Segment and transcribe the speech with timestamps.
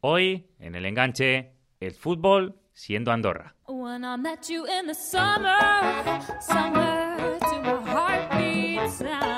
[0.00, 3.56] Hoy, en el enganche, el fútbol siendo Andorra.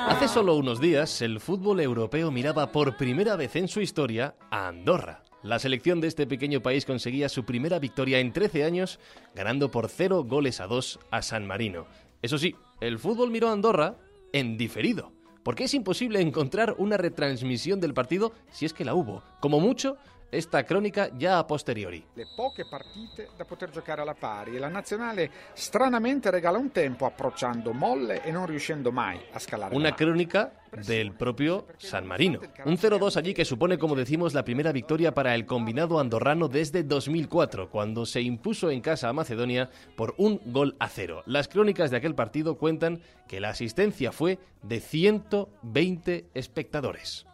[0.07, 4.67] Hace solo unos días, el fútbol europeo miraba por primera vez en su historia a
[4.67, 5.23] Andorra.
[5.41, 8.99] La selección de este pequeño país conseguía su primera victoria en 13 años,
[9.33, 11.87] ganando por 0 goles a 2 a San Marino.
[12.21, 13.95] Eso sí, el fútbol miró a Andorra
[14.31, 19.23] en diferido, porque es imposible encontrar una retransmisión del partido si es que la hubo.
[19.39, 19.97] Como mucho,
[20.31, 22.03] esta crónica ya a posteriori.
[22.13, 27.05] Le poche partite da poter giocare alla pari e la nazionale stranamente regala un tempo
[27.05, 29.75] approcciando molle e non riuscendo mai a scalare.
[29.75, 30.53] Una crónica
[30.85, 32.39] del propio San Marino.
[32.63, 36.83] Un 0-2 allí que supone, como decimos, la primera victoria para el combinado andorrano desde
[36.83, 41.23] 2004, cuando se impuso en casa a Macedonia por un gol a cero.
[41.25, 47.25] Las crónicas de aquel partido cuentan que la asistencia fue de 120 espectadores.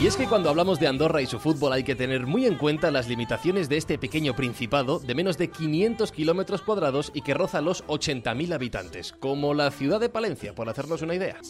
[0.00, 2.54] Y es que cuando hablamos de Andorra y su fútbol hay que tener muy en
[2.54, 7.34] cuenta las limitaciones de este pequeño principado de menos de 500 kilómetros cuadrados y que
[7.34, 11.40] roza los 80.000 habitantes, como la ciudad de Palencia, por hacernos una idea.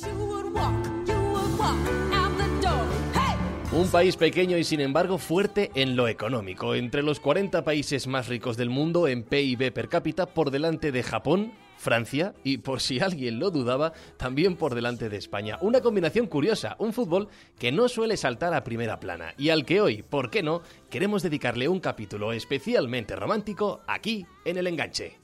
[3.70, 8.28] Un país pequeño y sin embargo fuerte en lo económico, entre los 40 países más
[8.28, 13.00] ricos del mundo en PIB per cápita por delante de Japón, Francia y, por si
[13.00, 15.58] alguien lo dudaba, también por delante de España.
[15.62, 19.80] Una combinación curiosa, un fútbol que no suele saltar a primera plana y al que
[19.80, 25.18] hoy, ¿por qué no?, queremos dedicarle un capítulo especialmente romántico aquí en el enganche.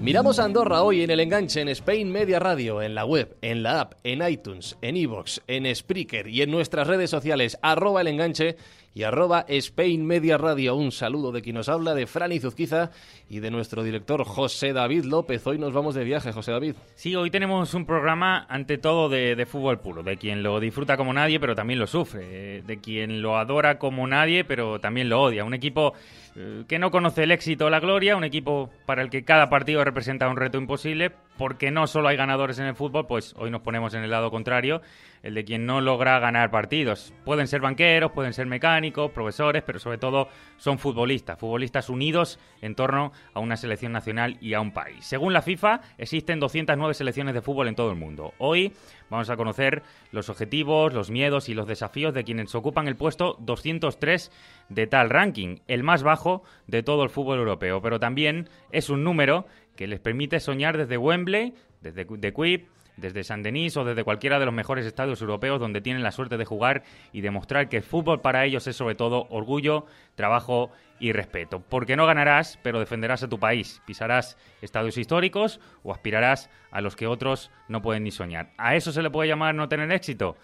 [0.00, 3.62] Miramos a Andorra hoy en el enganche en Spain Media Radio, en la web, en
[3.62, 8.06] la app, en iTunes, en iVoox, en Spreaker y en nuestras redes sociales, arroba el
[8.06, 8.56] enganche
[8.94, 10.74] y arroba Spain Media Radio.
[10.74, 12.90] Un saludo de quien nos habla, de Fran Zuzquiza
[13.28, 15.46] y de nuestro director José David López.
[15.46, 16.74] Hoy nos vamos de viaje, José David.
[16.94, 21.12] Sí, hoy tenemos un programa ante todo de, fútbol puro, de quien lo disfruta como
[21.12, 25.44] nadie, pero también lo sufre, de quien lo adora como nadie, pero también lo odia.
[25.44, 25.94] Un equipo
[26.36, 29.48] eh, que no conoce el éxito o la gloria, un equipo para el que cada
[29.48, 33.50] partido representa un reto imposible, porque no solo hay ganadores en el fútbol, pues hoy
[33.50, 34.82] nos ponemos en el lado contrario,
[35.22, 37.14] el de quien no logra ganar partidos.
[37.24, 40.28] Pueden ser banqueros, pueden ser mecánicos, profesores, pero sobre todo
[40.58, 45.06] son futbolistas, futbolistas unidos en torno a una selección nacional y a un país.
[45.06, 48.34] Según la FIFA, existen 209 selecciones de fútbol en todo el mundo.
[48.36, 48.74] Hoy
[49.08, 53.38] vamos a conocer los objetivos, los miedos y los desafíos de quienes ocupan el puesto
[53.40, 54.30] 203
[54.68, 59.04] de tal ranking, el más bajo de todo el fútbol europeo, pero también es un
[59.04, 59.46] número
[59.80, 62.68] que les permite soñar desde Wembley, desde The Quip,
[62.98, 66.36] desde San Denis o desde cualquiera de los mejores estadios europeos donde tienen la suerte
[66.36, 66.82] de jugar
[67.14, 69.86] y demostrar que el fútbol para ellos es sobre todo orgullo,
[70.16, 71.60] trabajo y respeto.
[71.66, 76.94] Porque no ganarás, pero defenderás a tu país, pisarás estadios históricos o aspirarás a los
[76.94, 78.52] que otros no pueden ni soñar.
[78.58, 80.36] ¿A eso se le puede llamar no tener éxito?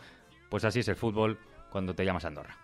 [0.48, 1.38] Pues así es el fútbol
[1.68, 2.56] cuando te llamas Andorra.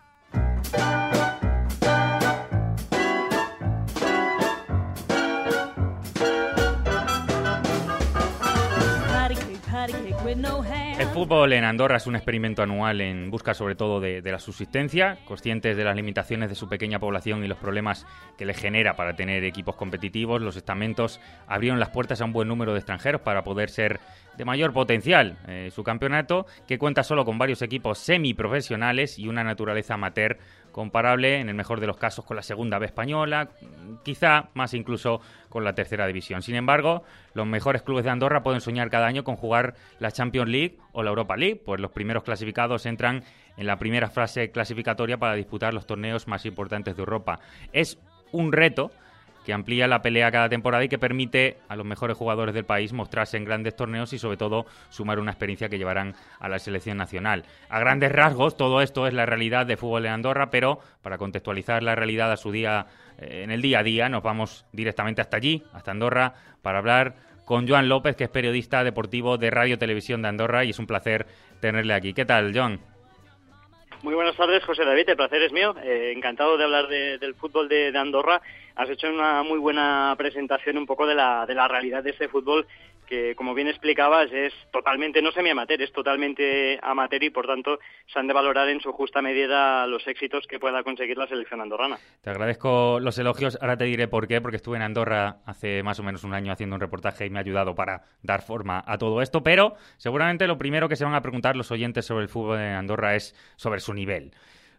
[10.24, 15.18] El fútbol en Andorra es un experimento anual en busca sobre todo de, la subsistencia,
[15.24, 18.06] conscientes de las limitaciones de su pequeña población y los problemas
[18.38, 20.40] que le genera para tener equipos competitivos.
[20.40, 23.98] Los estamentos abrieron las puertas a un buen número de extranjeros para poder ser
[24.36, 25.38] de mayor potencial.
[25.48, 30.38] Eh, su campeonato, que cuenta solo con varios equipos semiprofesionales y una naturaleza amateur
[30.72, 33.50] comparable, en el mejor de los casos, con la segunda B española,
[34.02, 36.42] quizá más incluso con la tercera división.
[36.42, 40.48] Sin embargo, los mejores clubes de Andorra pueden soñar cada año con jugar la Champions
[40.50, 43.22] League o la Europa League, pues los primeros clasificados entran
[43.56, 47.38] en la primera fase clasificatoria para disputar los torneos más importantes de Europa.
[47.72, 47.98] Es
[48.32, 48.90] un reto
[49.44, 52.92] que amplía la pelea cada temporada y que permite a los mejores jugadores del país
[52.92, 56.96] mostrarse en grandes torneos y sobre todo sumar una experiencia que llevarán a la selección
[56.96, 57.44] nacional.
[57.68, 61.82] A grandes rasgos, todo esto es la realidad de fútbol en Andorra, pero para contextualizar
[61.82, 62.86] la realidad a su día,
[63.18, 67.14] eh, en el día a día, nos vamos directamente hasta allí, hasta Andorra, para hablar
[67.44, 70.86] con Joan López, que es periodista deportivo de Radio Televisión de Andorra y es un
[70.86, 71.26] placer
[71.60, 72.14] tenerle aquí.
[72.14, 72.80] ¿Qué tal, Joan?
[74.02, 75.08] Muy buenas tardes, José David.
[75.08, 75.76] El placer es mío.
[75.82, 78.42] Eh, encantado de hablar del fútbol de, Andorra.
[78.76, 82.28] Has hecho una muy buena presentación un poco de la, de la realidad de este
[82.28, 82.66] fútbol
[83.12, 87.78] que, como bien explicabas, es totalmente, no semi-amateur, es totalmente amateur y, por tanto,
[88.10, 91.60] se han de valorar en su justa medida los éxitos que pueda conseguir la selección
[91.60, 91.98] andorrana.
[92.22, 96.00] Te agradezco los elogios, ahora te diré por qué, porque estuve en Andorra hace más
[96.00, 98.96] o menos un año haciendo un reportaje y me ha ayudado para dar forma a
[98.96, 102.30] todo esto, pero seguramente lo primero que se van a preguntar los oyentes sobre el
[102.30, 104.32] fútbol en Andorra es sobre su nivel.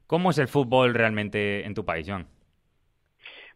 [0.07, 2.27] ¿Cómo es el fútbol realmente en tu país, John?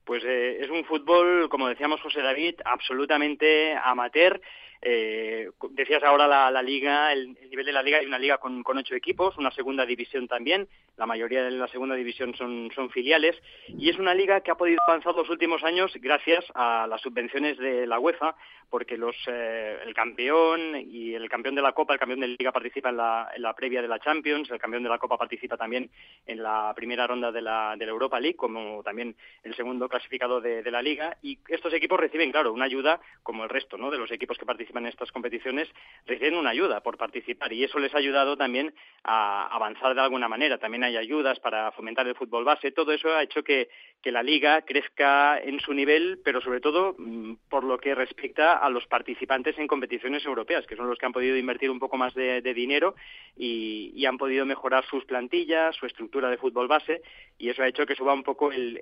[0.07, 4.39] Pues eh, es un fútbol, como decíamos José David, absolutamente amateur.
[4.81, 8.95] Eh, decías ahora la, liga, el, nivel de la liga, hay una liga con, ocho
[8.95, 13.35] equipos, una segunda división también, la mayoría de la segunda división son, son filiales,
[13.67, 17.57] y es una liga que ha podido avanzar los últimos años gracias a las subvenciones
[17.57, 18.35] de la UEFA,
[18.69, 22.35] porque los, eh, el campeón y el campeón de la Copa, el campeón de la
[22.37, 25.17] Liga participa en la, en la, previa de la Champions, el campeón de la Copa
[25.17, 25.89] participa también
[26.25, 30.41] en la primera ronda de la, de la Europa League, como también el segundo clasificado
[30.41, 33.89] de, de, la Liga, y estos equipos reciben, claro, una ayuda, como el resto ¿no?
[33.89, 35.69] de los equipos que participan en estas competiciones,
[36.05, 38.73] reciben una ayuda por participar, y eso les ha ayudado también
[39.03, 40.57] a avanzar de alguna manera.
[40.57, 43.69] También hay ayudas para fomentar el fútbol base, todo eso ha hecho que,
[44.01, 48.57] que la Liga crezca en su nivel, pero sobre todo mm, por lo que respecta
[48.57, 51.97] a los participantes en competiciones europeas, que son los que han podido invertir un poco
[51.97, 52.95] más de, dinero
[53.35, 57.01] y, han podido mejorar sus plantillas, su estructura de fútbol base,
[57.37, 58.79] y eso ha hecho que suba un poco el,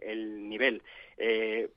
[0.48, 0.84] nivel.
[1.18, 1.70] Eh,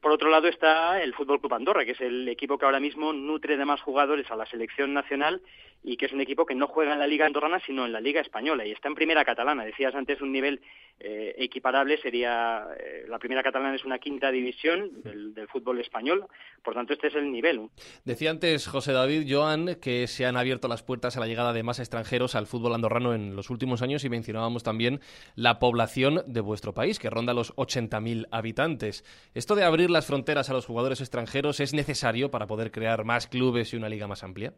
[0.00, 3.12] por otro lado está el Fútbol Club Andorra, que es el equipo que ahora mismo
[3.12, 5.42] nutre de más jugadores a la selección nacional
[5.86, 8.00] y que es un equipo que no juega en la Liga Andorrana, sino en la
[8.00, 9.66] Liga Española y está en Primera Catalana.
[9.66, 10.62] Decías antes un nivel
[10.98, 16.26] eh, equiparable sería eh, la Primera Catalana es una quinta división del, del, fútbol español,
[16.62, 17.68] por tanto este es el nivel.
[18.04, 21.62] Decía antes José David Joan que se han abierto las puertas a la llegada de
[21.62, 25.00] más extranjeros al fútbol andorrano en los últimos años y mencionábamos también
[25.34, 29.04] la población de vuestro país que ronda los 80.000 habitantes.
[29.34, 33.26] Esto de abrir las fronteras a los jugadores extranjeros es necesario para poder crear más
[33.26, 34.54] clubes y una liga más amplia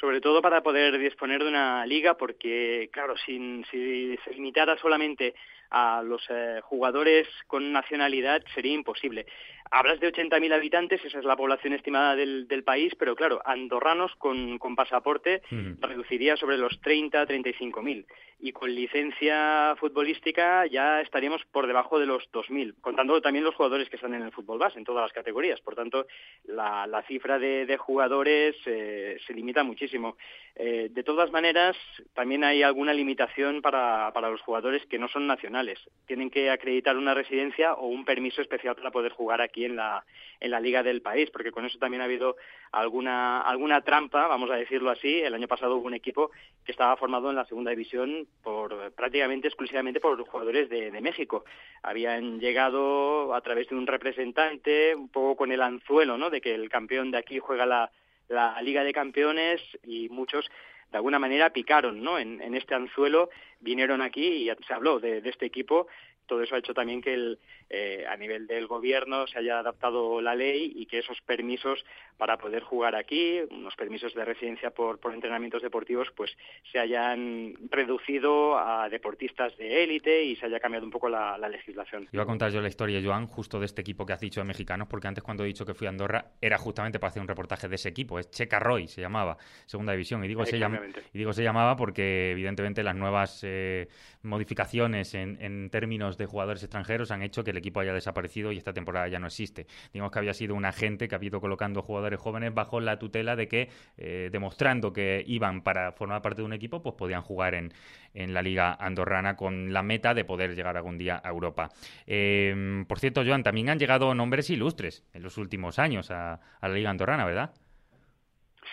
[0.00, 5.34] sobre todo para poder disponer de una liga, porque, claro, sin, si se limitara solamente
[5.70, 9.26] a los eh, jugadores con nacionalidad sería imposible.
[9.70, 14.58] Hablas de 80.000 habitantes, esa es la población estimada del, país, pero claro, andorranos con,
[14.76, 15.42] pasaporte
[15.80, 18.06] reduciría sobre los 30, 35.000
[18.38, 23.88] y con licencia futbolística ya estaríamos por debajo de los 2.000, contando también los jugadores
[23.88, 25.60] que están en el fútbol base, en todas las categorías.
[25.62, 26.06] Por tanto,
[26.44, 30.16] la, cifra de, jugadores eh, se limita muchísimo.
[30.54, 31.76] Eh, de todas maneras,
[32.14, 35.78] también hay alguna limitación para, para los jugadores que no son nacionales.
[36.06, 40.04] Tienen que acreditar una residencia o un permiso especial para poder jugar aquí en la,
[40.40, 42.36] en la liga del país, porque con eso también ha habido
[42.72, 45.20] alguna, alguna trampa, vamos a decirlo así.
[45.20, 46.30] El año pasado hubo un equipo
[46.64, 51.44] que estaba formado en la segunda división por prácticamente exclusivamente por jugadores de, México.
[51.82, 56.30] Habían llegado a través de un representante, un poco con el anzuelo, ¿no?
[56.30, 57.90] De que el campeón de aquí juega la,
[58.28, 60.50] la Liga de Campeones y muchos
[60.90, 62.18] de alguna manera picaron ¿no?
[62.18, 63.30] en, en este anzuelo,
[63.60, 65.88] vinieron aquí y se habló de, este equipo
[66.26, 67.38] todo eso ha hecho también que el,
[67.70, 71.84] eh, a nivel del gobierno se haya adaptado la ley y que esos permisos
[72.16, 76.30] para poder jugar aquí, unos permisos de residencia por, por entrenamientos deportivos, pues
[76.72, 82.08] se hayan reducido a deportistas de élite y se haya cambiado un poco la, legislación.
[82.10, 84.46] Iba a contar yo la historia, Joan, justo de este equipo que has dicho de
[84.46, 87.28] mexicanos, porque antes cuando he dicho que fui a Andorra era justamente para hacer un
[87.28, 89.36] reportaje de ese equipo, es Checa Roy, se llamaba,
[89.66, 93.88] segunda división, y digo, se, y digo se llamaba porque evidentemente las nuevas eh,
[94.26, 98.58] modificaciones en, en términos de jugadores extranjeros han hecho que el equipo haya desaparecido y
[98.58, 99.66] esta temporada ya no existe.
[99.92, 103.36] Digamos que había sido un agente que ha ido colocando jugadores jóvenes bajo la tutela
[103.36, 107.54] de que, eh, demostrando que iban para formar parte de un equipo, pues podían jugar
[107.54, 107.72] en,
[108.14, 111.70] en la liga andorrana con la meta de poder llegar algún día a Europa.
[112.06, 116.68] Em, por cierto, Joan, también han llegado nombres ilustres en los últimos años a la
[116.68, 117.52] liga andorrana, ¿verdad?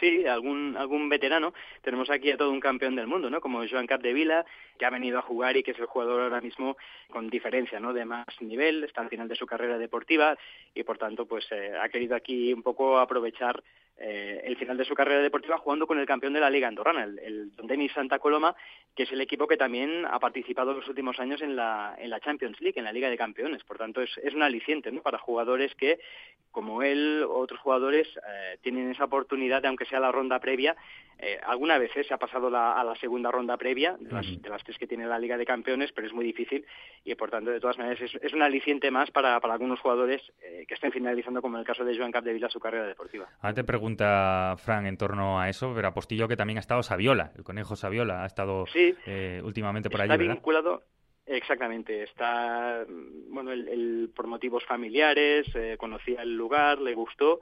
[0.03, 1.53] Sí, algún, algún veterano.
[1.81, 3.39] Tenemos aquí a todo un campeón del mundo, ¿no?
[3.39, 4.45] Como Joan Capdevila,
[4.77, 6.75] que ha venido a jugar y que es el jugador ahora mismo
[7.09, 7.93] con diferencia, ¿no?
[7.93, 10.37] De más nivel, está al final de su carrera deportiva
[10.75, 13.63] y por tanto, pues eh, ha querido aquí un poco aprovechar
[13.97, 17.03] eh, el final de su carrera deportiva jugando con el campeón de la Liga Andorrana,
[17.03, 18.55] el, Don Denis Santa Coloma,
[18.95, 22.09] que es el equipo que también ha participado en los últimos años en la, en
[22.09, 23.63] la Champions League, en la Liga de Campeones.
[23.63, 25.01] Por tanto, es, es un aliciente ¿no?
[25.01, 25.99] para jugadores que,
[26.51, 30.75] como él, otros jugadores, eh, tienen esa oportunidad aunque sea la ronda previa,
[31.23, 34.63] eh, alguna vez se ha pasado a la segunda ronda previa, de las, de las,
[34.63, 36.65] tres que tiene la Liga de Campeones, pero es muy difícil
[37.03, 40.21] y, por tanto, de todas maneras, es, es un aliciente más para, para algunos jugadores
[40.67, 43.27] que estén finalizando, como en el caso de Joan Capdevila, su carrera deportiva.
[43.63, 47.75] Pregunta, Fran, en torno a eso, pero apostillo que también ha estado Saviola, el conejo
[47.75, 50.83] Saviola, ha estado eh, últimamente por allí, vinculado,
[51.25, 52.85] Exactamente, está,
[53.29, 57.39] bueno, el, por motivos familiares, eh, conocía el lugar, le gustó,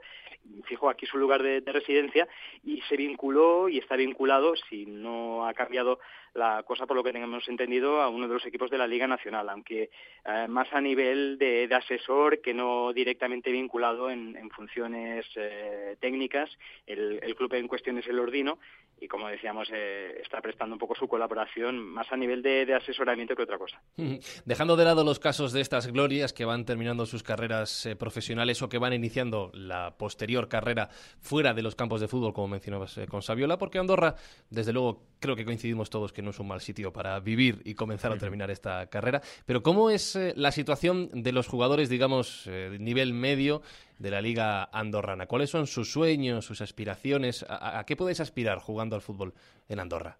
[0.64, 2.28] fijó aquí su lugar de, residencia
[2.62, 5.98] y se vinculó y está vinculado, si no ha cambiado
[6.34, 9.06] la cosa por lo que tengamos entendido, a uno de los equipos de la Liga
[9.06, 9.90] Nacional, aunque
[10.24, 16.50] eh, más a nivel de, asesor que no directamente vinculado en, funciones eh, técnicas.
[16.86, 18.58] El, club en cuestión es el Ordino
[19.02, 23.34] y como decíamos, eh, está prestando un poco su colaboración más a nivel de, asesoramiento
[23.34, 23.80] que otra cosa.
[24.44, 28.62] Dejando de lado los casos de estas glorias que van terminando sus carreras eh, profesionales
[28.62, 30.88] o que van iniciando la posterior carrera
[31.20, 34.14] fuera de los campos de fútbol, como mencionabas con Saviola, porque Andorra,
[34.50, 37.74] desde luego, creo que coincidimos todos que no es un mal sitio para vivir y
[37.74, 39.20] comenzar a terminar esta carrera.
[39.46, 43.62] Pero ¿cómo es la situación de los jugadores, digamos, de nivel medio?
[44.02, 45.26] de la Liga Andorrana.
[45.26, 47.46] ¿Cuáles son sus sueños, sus aspiraciones?
[47.48, 49.32] ¿A, qué puedes aspirar jugando al fútbol
[49.68, 50.18] en Andorra?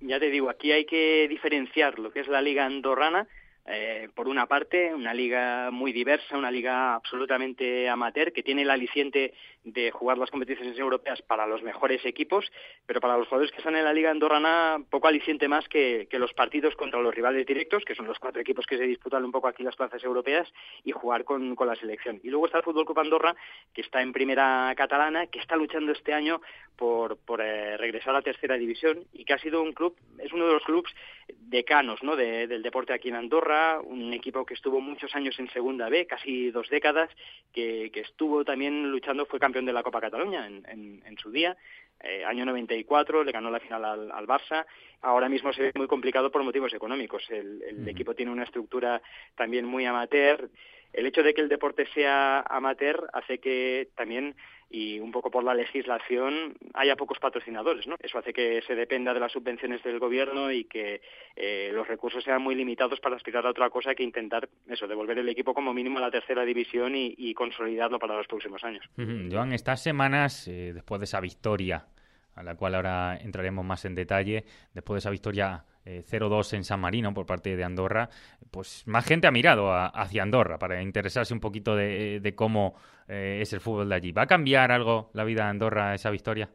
[0.00, 3.28] Ya te digo, aquí hay que diferenciar lo que es la Liga Andorrana
[3.64, 8.70] eh, por una parte, una liga muy diversa, una liga absolutamente amateur, que tiene el
[8.70, 12.50] aliciente de jugar las competiciones europeas para los mejores equipos,
[12.86, 16.32] pero para los jugadores que están en la liga andorrana, poco aliciente más que, los
[16.34, 19.46] partidos contra los rivales directos, que son los cuatro equipos que se disputan un poco
[19.46, 20.52] aquí las plazas europeas,
[20.82, 22.18] y jugar con, la selección.
[22.24, 23.36] Y luego está el Fútbol Club Andorra,
[23.72, 26.40] que está en primera catalana, que está luchando este año
[26.76, 30.46] por, eh, regresar a la tercera división, y que ha sido un club, es uno
[30.48, 30.92] de los clubes
[31.28, 32.16] decanos ¿no?
[32.16, 33.51] del deporte aquí en Andorra,
[33.84, 37.10] un equipo que estuvo muchos años en Segunda B, casi dos décadas,
[37.52, 41.56] que, estuvo también luchando, fue campeón de la Copa Cataluña en, su día,
[42.00, 44.66] eh, año 94, le ganó la final al, Barça.
[45.02, 47.22] Ahora mismo se ve muy complicado por motivos económicos.
[47.30, 49.00] El, equipo tiene una estructura
[49.36, 50.50] también muy amateur.
[50.92, 54.34] El hecho de que el deporte sea amateur hace que también
[54.72, 57.96] y un poco por la legislación haya pocos patrocinadores, ¿no?
[58.00, 61.02] Eso hace que se dependa de las subvenciones del gobierno y que
[61.36, 65.18] eh, los recursos sean muy limitados para aspirar a otra cosa que intentar eso, devolver
[65.18, 68.84] el equipo como mínimo a la tercera división y, consolidarlo para los próximos años.
[69.30, 71.86] Joan, estas semanas, eh, después de esa victoria
[72.34, 76.64] a la cual ahora entraremos más en detalle, después de esa victoria 0-2 eh, en
[76.64, 78.08] San Marino por parte de Andorra,
[78.50, 82.76] pues más gente ha mirado hacia Andorra para interesarse un poquito de, cómo
[83.08, 84.12] eh, es el fútbol de allí.
[84.12, 86.48] ¿Va a cambiar algo la vida de Andorra esa victoria?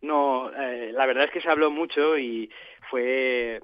[0.00, 2.50] No, eh, la verdad es que se habló mucho y
[2.90, 3.60] fue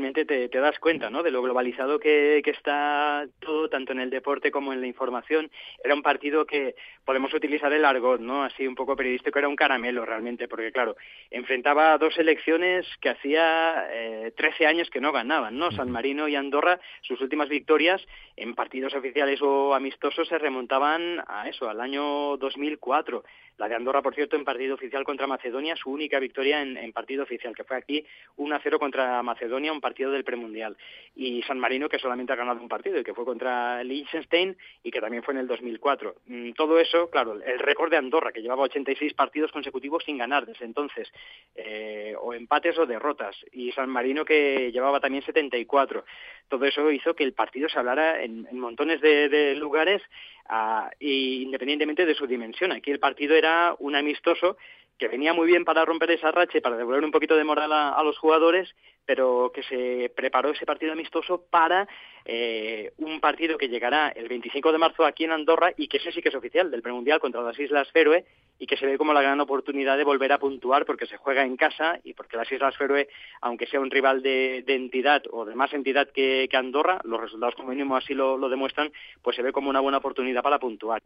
[0.00, 1.22] realmente te, das cuenta ¿no?
[1.22, 5.50] de lo globalizado que, está todo, tanto en el deporte como en la información.
[5.84, 8.42] Era un partido que podemos utilizar el argot, ¿no?
[8.42, 10.96] así un poco periodístico, era un caramelo realmente, porque claro,
[11.30, 15.70] enfrentaba a dos selecciones que hacía eh, 13 años que no ganaban, ¿no?
[15.70, 18.04] San Marino y Andorra, sus últimas victorias
[18.36, 23.22] en partidos oficiales o amistosos se remontaban a eso, al año 2004.
[23.60, 27.24] La de Andorra, por cierto, en partido oficial contra Macedonia, su única victoria en, partido
[27.24, 28.06] oficial, que fue aquí
[28.38, 30.76] 1-0 contra Macedonia, un partido del premundial.
[31.14, 34.90] Y San Marino, que solamente ha ganado un partido, y que fue contra Liechtenstein y
[34.90, 36.14] que también fue en el 2004.
[36.26, 40.46] Mm, todo eso, claro, el récord de Andorra, que llevaba 86 partidos consecutivos sin ganar
[40.46, 41.12] desde entonces,
[41.54, 46.04] eh, o empates o derrotas, y San Marino, que llevaba también 74.
[46.48, 50.02] Todo eso hizo que el partido se hablara en, montones de, lugares,
[50.48, 52.72] ah, independientemente de su dimensión.
[52.72, 54.56] Aquí el partido era un amistoso
[55.00, 57.72] que venía muy bien para romper esa racha y para devolver un poquito de moral
[57.72, 58.76] a, los jugadores,
[59.10, 61.88] pero que se preparó ese partido amistoso para
[62.24, 66.12] eh, un partido que llegará el 25 de marzo aquí en Andorra y que ese
[66.12, 68.24] sí que es oficial, del premundial contra las Islas Feroe,
[68.60, 71.44] y que se ve como la gran oportunidad de volver a puntuar porque se juega
[71.44, 73.08] en casa y porque las Islas Feroe,
[73.40, 77.70] aunque sea un rival de, entidad o de más entidad que, Andorra, los resultados como
[77.70, 81.00] mínimo así lo, demuestran, pues se ve como una buena oportunidad para puntuar.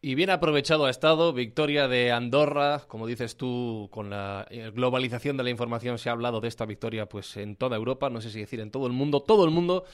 [0.00, 5.36] Y bien aprovechado ha estado, victoria de Andorra, como dices tú, con la eh, globalización
[5.36, 8.30] de la información se ha hablado de esta victoria pues en toda Europa, no sé
[8.30, 9.84] si decir en todo el mundo, todo el mundo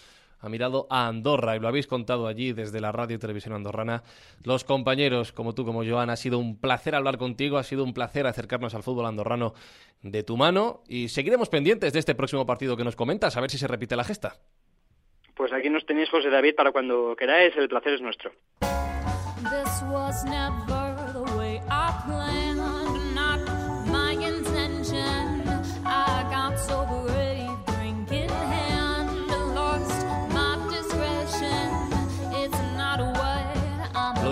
[0.40, 4.02] ha mirado a Andorra y lo habéis contado allí desde la radio y televisión andorrana.
[4.42, 7.92] Los compañeros, como tú, como Joan, ha sido un placer hablar contigo, ha sido un
[7.92, 9.52] placer acercarnos al fútbol andorrano
[10.02, 13.50] de tu mano y seguiremos pendientes de este próximo partido que nos comentas, a ver
[13.50, 14.36] si se repite la gesta.
[15.34, 18.30] Pues aquí nos tenéis, José David, para cuando queráis, el placer es nuestro.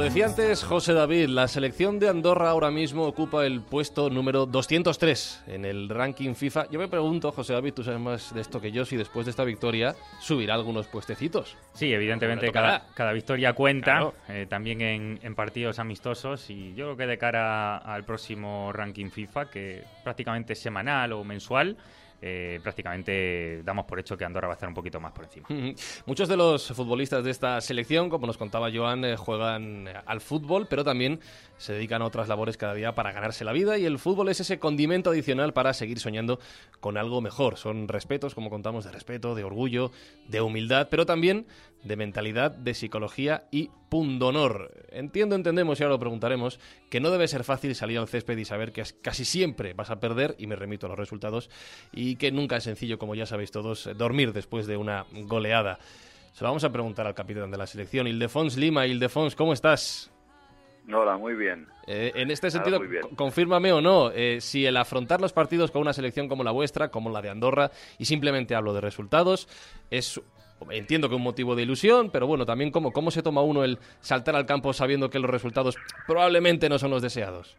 [0.08, 5.44] Decía antes José David, la selección de Andorra ahora mismo ocupa el puesto número 203
[5.48, 6.70] en el ranking FIFA.
[6.70, 9.30] Yo me pregunto, José David, tú sabes más de esto que yo, si después de
[9.30, 11.58] esta victoria subirá algunos puestecitos.
[11.74, 17.06] Sí, evidentemente cada, cada, victoria cuenta, eh, también en, partidos amistosos y yo creo que
[17.06, 21.76] de cara al próximo ranking FIFA, que prácticamente es semanal o mensual,
[22.20, 25.46] eh, prácticamente damos por hecho que Andorra va a estar un poquito más por encima.
[26.06, 30.66] Muchos de los futbolistas de esta selección, como nos contaba Joan, eh, juegan al fútbol,
[30.68, 31.20] pero también
[31.58, 34.40] se dedican a otras labores cada día para ganarse la vida y el fútbol es
[34.40, 36.38] ese condimento adicional para seguir soñando
[36.80, 37.58] con algo mejor.
[37.58, 39.90] Son respetos, como contamos, de respeto, de orgullo,
[40.28, 41.46] de humildad, pero también
[41.82, 44.72] de mentalidad, de psicología y pundonor.
[44.90, 46.58] Entiendo, entendemos y ahora lo preguntaremos,
[46.90, 50.00] que no debe ser fácil salir al césped y saber que casi siempre vas a
[50.00, 51.50] perder, y me remito a los resultados,
[51.92, 55.78] y que nunca es sencillo, como ya sabéis todos, dormir después de una goleada.
[56.32, 58.86] Se lo vamos a preguntar al capitán de la selección, Ildefons Lima.
[58.86, 60.10] Ildefons, ¿cómo estás?
[60.92, 61.66] Hola, muy bien.
[61.86, 62.80] Eh, en este sentido,
[63.16, 66.88] confírmame o no, eh, si el afrontar los partidos con una selección como la vuestra,
[66.88, 69.48] como la de Andorra, y simplemente hablo de resultados,
[69.90, 70.20] es
[70.70, 73.78] entiendo que un motivo de ilusión, pero bueno, también cómo, cómo se toma uno el
[74.00, 75.76] saltar al campo sabiendo que los resultados
[76.06, 77.56] probablemente no son los deseados.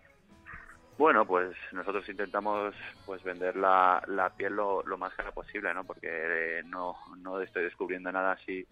[0.98, 5.86] Bueno, pues nosotros intentamos pues vender la, la piel lo, más cara posible, ¿no?
[5.86, 8.68] Porque eh, no, no estoy descubriendo nada si,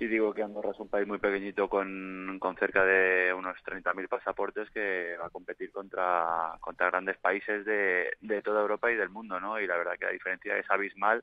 [0.00, 4.08] si digo que Andorra es un país muy pequeñito con, con cerca de unos 30.000
[4.08, 9.10] pasaportes que va a competir contra, contra grandes países de, de toda Europa y del
[9.10, 9.60] mundo, ¿no?
[9.60, 11.22] Y la verdad que la diferencia es abismal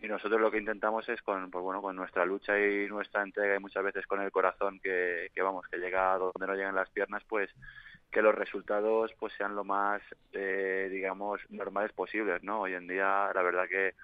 [0.00, 3.56] y nosotros lo que intentamos es con pues bueno con nuestra lucha y nuestra entrega
[3.56, 6.76] y muchas veces con el corazón que, que vamos que llega a donde no llegan
[6.76, 7.50] las piernas pues
[8.12, 10.00] que los resultados pues sean lo más
[10.32, 13.94] eh, digamos normales posibles no hoy en día la verdad que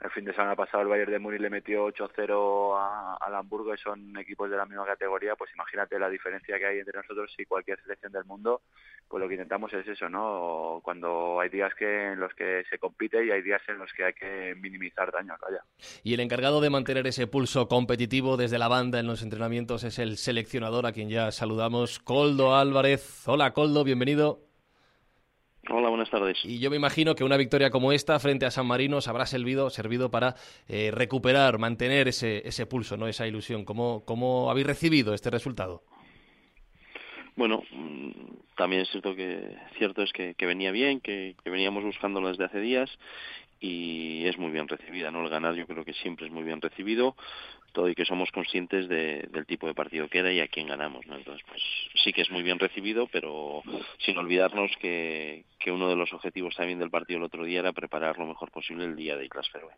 [0.00, 3.78] el fin de semana pasado el Bayern de Múnich le metió 8-0 al Hamburgo y
[3.78, 7.44] son equipos de la misma categoría, pues imagínate la diferencia que hay entre nosotros y
[7.44, 8.62] cualquier selección del mundo,
[9.08, 10.80] pues lo que intentamos es eso, ¿no?
[10.82, 14.04] Cuando hay días que en los que se compite y hay días en los que
[14.04, 15.62] hay que minimizar daños, vaya.
[16.02, 19.98] Y el encargado de mantener ese pulso competitivo desde la banda en los entrenamientos es
[19.98, 23.28] el seleccionador a quien ya saludamos, Coldo Álvarez.
[23.28, 24.49] Hola Coldo, bienvenido.
[25.68, 26.38] Hola, buenas tardes.
[26.44, 29.26] Y yo me imagino que una victoria como esta frente a San Marino os habrá
[29.26, 30.34] servido, servido para
[30.68, 33.64] eh, recuperar, mantener ese, ese pulso, no esa ilusión.
[33.64, 35.82] ¿Cómo, ¿Cómo habéis recibido este resultado?
[37.36, 38.10] Bueno, mm,
[38.56, 42.60] también es cierto que cierto es que, venía bien, que, que, veníamos buscándolo desde hace
[42.60, 42.90] días
[43.60, 45.22] y es muy bien recibida, ¿no?
[45.22, 47.16] El ganar yo creo que siempre es muy bien recibido
[47.70, 50.68] todo y que somos conscientes de, del tipo de partido que era y a quién
[50.68, 51.16] ganamos, ¿no?
[51.16, 51.62] Entonces, pues
[52.02, 53.62] sí que es muy bien recibido, pero
[53.98, 57.72] sin olvidarnos que, que uno de los objetivos también del partido el otro día era
[57.72, 59.74] preparar lo mejor posible el día de Islas Feroe.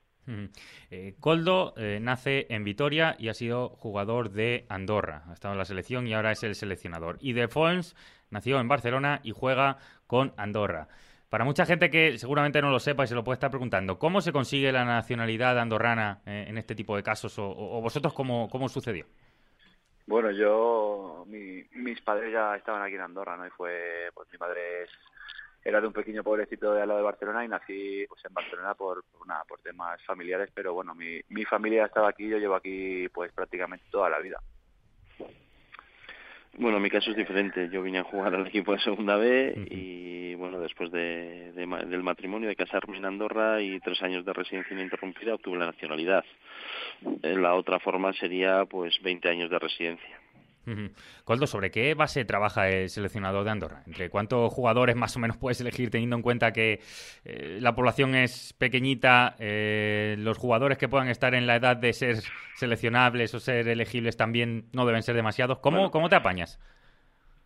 [0.91, 5.59] Eh, Coldo eh, nace en Vitoria y ha sido jugador de Andorra, ha estado en
[5.59, 7.19] la selección y ahora es el seleccionador.
[7.21, 7.97] Y De Fons
[8.31, 10.89] nació en Barcelona y juega con Andorra.
[11.33, 14.21] Para mucha gente que seguramente no lo sepa y se lo puede estar preguntando, ¿cómo
[14.21, 17.39] se consigue la nacionalidad andorrana eh, en este tipo de casos?
[17.39, 19.07] ¿O, vosotros cómo, cómo sucedió?
[20.07, 23.47] Bueno, yo, mis padres ya estaban aquí en Andorra, ¿no?
[23.47, 24.85] Y fue, pues mi madre
[25.65, 28.75] era de un pequeño pueblecito de al lado de Barcelona y nací pues en Barcelona
[28.75, 33.09] por, por, por temas familiares, pero bueno, mi, mi familia estaba aquí, yo llevo aquí
[33.09, 34.39] pues prácticamente toda la vida.
[36.59, 37.71] Bueno, mi caso es diferente.
[37.71, 42.49] Yo vine a jugar al equipo de Segunda B y, bueno, después de, del matrimonio,
[42.49, 46.25] de casarme en Andorra y tres años de residencia ininterrumpida, obtuve la nacionalidad.
[47.23, 50.22] Eh, la otra forma sería, pues, 20 años de residencia.
[51.25, 53.83] Coldo, ¿sobre qué base trabaja el seleccionador de Andorra?
[53.87, 56.81] ¿Entre cuántos jugadores más o menos puedes elegir teniendo en cuenta que
[57.25, 61.93] eh, la población es pequeñita, eh, los jugadores que puedan estar en la edad de
[61.93, 62.17] ser
[62.57, 65.59] seleccionables o ser elegibles también no deben ser demasiados?
[65.59, 66.61] ¿Cómo, ¿cómo te apañas?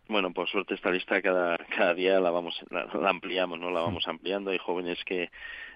[0.09, 4.07] Bueno, por suerte esta lista cada, cada día la vamos la, ampliamos, no la vamos
[4.07, 4.51] ampliando.
[4.51, 5.29] Hay jóvenes que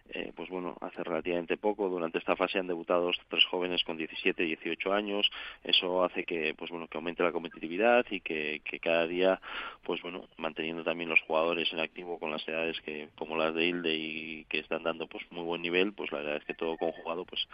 [0.09, 4.43] eh, pues bueno, hace relativamente poco, durante esta fase han debutado tres jóvenes con 17,
[4.43, 5.29] 18 años,
[5.63, 9.39] eso hace que, pues bueno, que aumente la competitividad y que, cada día,
[9.83, 13.67] pues bueno, manteniendo también los jugadores en activo con las edades que, como las de
[13.67, 16.77] Hilde y que están dando pues muy buen nivel, pues la verdad es que todo
[16.77, 17.47] conjugado, pues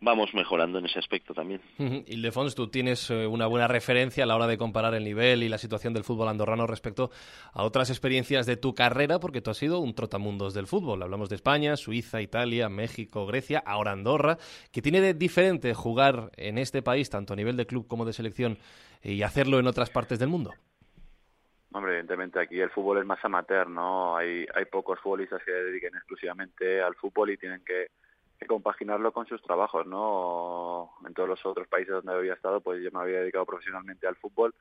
[0.00, 1.60] vamos mejorando en ese aspecto también.
[2.06, 5.48] Ildefons, tú tienes eh, una buena referencia a la hora de comparar el nivel y
[5.48, 7.10] la situación del fútbol andorrano respecto
[7.52, 11.02] a otras experiencias de tu carrera, porque tú has sido un trotamundos del fútbol.
[11.02, 14.38] Hablamos de España, Suiza, Italia, México, Grecia, ahora Andorra.
[14.72, 18.12] ¿Qué tiene de diferente jugar en este país, tanto a nivel de club como de
[18.12, 18.58] selección,
[19.04, 20.50] y hacerlo en otras partes del mundo?
[21.70, 24.16] Hombre, evidentemente aquí el fútbol es más amateur, ¿no?
[24.16, 27.90] Hay, hay pocos futbolistas que dediquen exclusivamente al fútbol y tienen que,
[28.40, 30.90] que compaginarlo con sus trabajos, ¿no?
[31.06, 34.16] En todos los otros países donde había estado, pues yo me había dedicado profesionalmente al
[34.16, 34.52] fútbol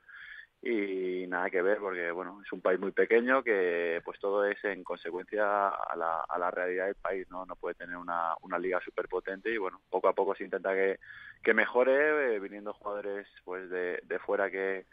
[0.67, 4.57] y nada que ver porque bueno es un país muy pequeño que pues todo es
[4.65, 9.07] en consecuencia a la, realidad del país no no puede tener una, una liga súper
[9.07, 14.01] potente y bueno poco a poco se intenta que, mejore eh, viniendo jugadores pues de,
[14.07, 14.85] de fuera que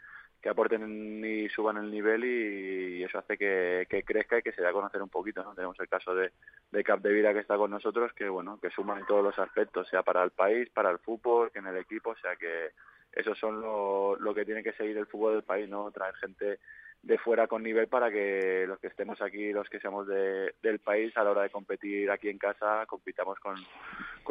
[0.47, 4.73] aporten y suban el nivel y, eso hace que, crezca y que se dé a
[4.73, 5.41] conocer un poquito.
[5.43, 5.55] ¿no?
[5.55, 6.31] Tenemos el caso de,
[6.69, 9.39] de Cap de Vida que está con nosotros, que bueno, que suman en todos los
[9.39, 12.71] aspectos, sea para el país, para el fútbol, que en el equipo, o sea que
[13.15, 15.91] eso son lo, que tiene que seguir el fútbol del país, ¿no?
[15.91, 16.59] Traer gente
[17.03, 20.79] de fuera con nivel para que los que estemos aquí, los que seamos de, del
[20.79, 23.57] país, a la hora de competir aquí en casa, compitamos con,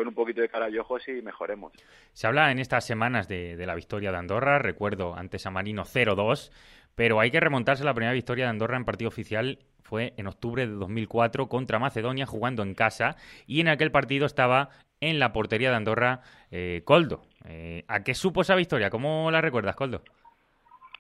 [0.07, 1.73] un poquito de cara y ojos y mejoremos.
[2.13, 6.51] Se habla en estas semanas de, la victoria de Andorra, recuerdo antes a Marino 0-2,
[6.95, 10.27] pero hay que remontarse a la primera victoria de Andorra en partido oficial fue en
[10.27, 13.17] octubre de 2004 contra Macedonia jugando en casa
[13.47, 14.71] y en aquel partido estaba
[15.03, 17.23] en la portería de Andorra eh, Coldo.
[17.45, 18.91] Eh, ¿A qué supo esa victoria?
[18.91, 20.03] ¿Cómo la recuerdas, Coldo?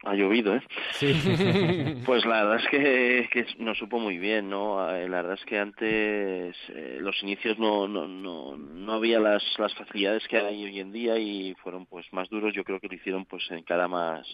[0.04, 0.62] Ha llovido, ¿eh?
[0.92, 1.12] Sí.
[2.06, 4.84] pues la verdad es que, que nos supo muy bien, ¿no?
[4.84, 9.72] La verdad es que antes eh, los inicios no, no, no, no había las, las
[9.74, 12.52] facilidades que hay hoy en día y fueron pues más duros.
[12.52, 14.26] Yo creo que lo hicieron pues en cada más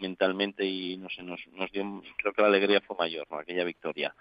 [0.00, 3.38] mentalmente y no sé, nos, nos dio, creo que la alegría fue mayor, ¿no?
[3.38, 4.14] Aquella victoria.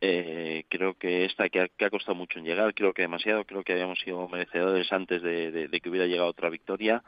[0.00, 3.44] Eh, creo que esta que ha, que ha, costado mucho en llegar, creo que demasiado,
[3.44, 7.02] creo que habíamos sido merecedores antes de, de, de que hubiera llegado otra victoria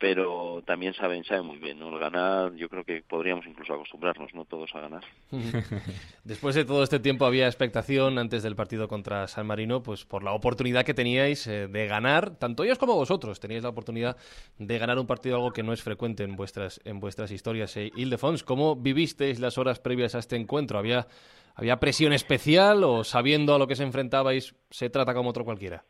[0.00, 1.90] pero también saben saben muy bien, ¿no?
[1.90, 5.04] El ganar, yo creo que podríamos incluso acostumbrarnos, no todos a ganar.
[6.24, 10.24] Después de todo este tiempo había expectación antes del partido contra San Marino, pues por
[10.24, 14.16] la oportunidad que teníais eh, de ganar, tanto ellos como vosotros, teníais la oportunidad
[14.58, 17.76] de ganar un partido, algo que no es frecuente en vuestras, en vuestras historias.
[17.76, 20.78] Eh, Ildefons, ¿cómo vivisteis las horas previas a este encuentro?
[20.78, 21.08] ¿Había,
[21.54, 25.84] ¿Había presión especial o sabiendo a lo que se enfrentabais se trata como otro cualquiera?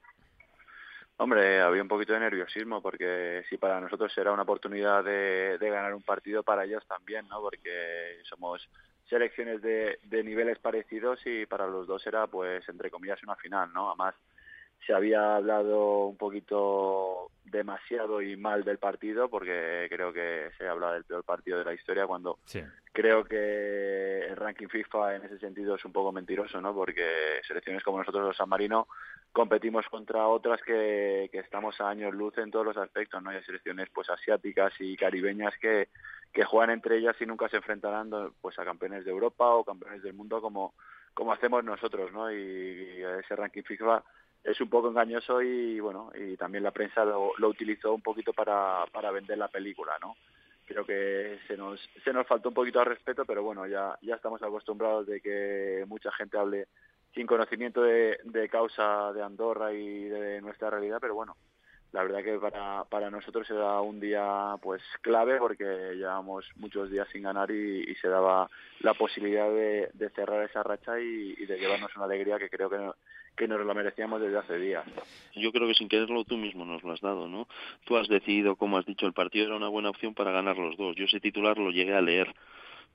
[1.22, 5.68] Hombre, había un poquito de nerviosismo porque si para nosotros era una oportunidad de, de
[5.68, 7.42] ganar un partido, para ellos también, ¿no?
[7.42, 8.66] Porque somos
[9.06, 13.70] selecciones de, de, niveles parecidos y para los dos era, pues, entre comillas, una final,
[13.74, 13.88] ¿no?
[13.88, 14.14] Además,
[14.86, 20.92] se había hablado un poquito demasiado y mal del partido porque creo que se habla
[20.92, 22.62] del peor partido de la historia cuando sí.
[22.92, 26.72] creo que el ranking FIFA en ese sentido es un poco mentiroso, ¿no?
[26.74, 28.86] Porque selecciones como nosotros los San Marino
[29.32, 33.30] competimos contra otras que, que estamos a años luz en todos los aspectos, ¿no?
[33.30, 35.88] Hay selecciones pues asiáticas y caribeñas que,
[36.32, 40.02] que juegan entre ellas y nunca se enfrentarán pues a campeones de Europa o campeones
[40.02, 40.74] del mundo como
[41.12, 42.30] como hacemos nosotros, ¿no?
[42.30, 44.04] Y, y ese ranking FIFA
[44.42, 48.32] es un poco engañoso y bueno y también la prensa lo, lo utilizó un poquito
[48.32, 50.16] para, para vender la película no
[50.66, 54.14] creo que se nos se nos faltó un poquito al respeto pero bueno ya ya
[54.14, 56.68] estamos acostumbrados de que mucha gente hable
[57.14, 61.36] sin conocimiento de, de causa de Andorra y de nuestra realidad pero bueno
[61.92, 65.64] la verdad que para, para nosotros era un día pues clave porque
[65.96, 68.48] llevamos muchos días sin ganar y, se daba
[68.80, 72.78] la posibilidad de, cerrar esa racha y, y, de llevarnos una alegría que creo que,
[72.78, 72.94] no,
[73.36, 74.84] que nos la merecíamos desde hace días.
[75.34, 77.48] Yo creo que sin quererlo tú mismo nos lo has dado, ¿no?
[77.84, 80.76] Tú has decidido, como has dicho, el partido era una buena opción para ganar los
[80.76, 80.94] dos.
[80.96, 82.34] Yo ese titular lo llegué a leer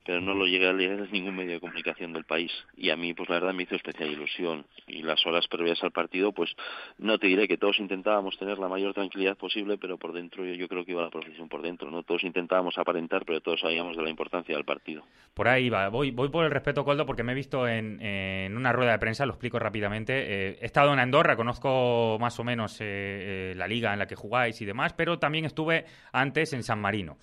[0.06, 2.52] pero no lo llegué a leer en ningún medio de comunicación del país.
[2.78, 4.66] Y a mí, pues la verdad, me hizo especial ilusión.
[4.88, 6.52] Y las horas previas al partido, pues
[7.00, 10.68] no te diré que todos intentábamos tener la mayor tranquilidad posible, pero por dentro yo,
[10.68, 12.04] creo que iba la profesión por dentro, ¿no?
[12.04, 15.04] Todos intentábamos aparentar, pero todos sabíamos de la importancia del partido.
[15.34, 15.90] Por ahí va.
[15.90, 19.00] Voy, voy por el respeto, Coldo, porque me he visto en, en una rueda de
[19.00, 20.14] prensa, lo explico rápidamente.
[20.14, 24.08] Eh, he estado en Andorra, conozco más o menos eh, eh, la liga en la
[24.08, 27.18] que jugáis y demás, pero también estuve antes en San Marino.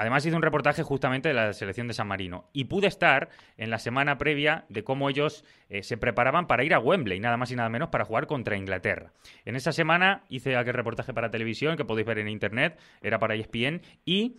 [0.00, 3.68] Además hice un reportaje justamente de la selección de San Marino y pude estar en
[3.68, 7.50] la semana previa de cómo ellos eh, se preparaban para ir a Wembley, nada más
[7.50, 9.12] y nada menos para jugar contra Inglaterra.
[9.44, 13.34] En esa semana hice aquel reportaje para televisión que podéis ver en internet, era para
[13.34, 14.38] ESPN y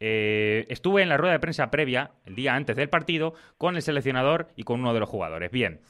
[0.00, 3.82] eh, estuve en la rueda de prensa previa, el día antes del partido, con el
[3.82, 5.52] seleccionador y con uno de los jugadores.
[5.52, 5.82] Bien,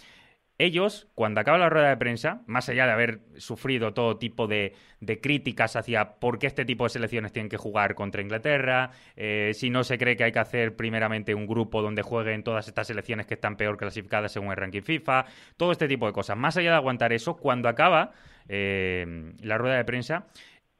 [0.59, 4.75] ellos, cuando acaba la rueda de prensa, más allá de haber sufrido todo tipo de,
[5.21, 9.69] críticas hacia por qué este tipo de selecciones tienen que jugar contra Inglaterra, eh, si
[9.69, 13.27] no se cree que hay que hacer primeramente un grupo donde jueguen todas estas selecciones
[13.27, 16.37] que están peor clasificadas según el ranking FIFA, todo este tipo de cosas.
[16.39, 18.13] Más allá de aguantar eso, cuando acaba
[18.49, 20.27] eh, la rueda de prensa,